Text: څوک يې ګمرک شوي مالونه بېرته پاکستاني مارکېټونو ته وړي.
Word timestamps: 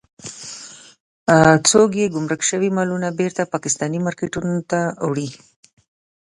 څوک 1.69 1.89
يې 1.99 2.05
ګمرک 2.13 2.41
شوي 2.49 2.69
مالونه 2.77 3.07
بېرته 3.19 3.41
پاکستاني 3.53 3.99
مارکېټونو 4.05 4.55
ته 4.71 4.79
وړي. 5.07 5.29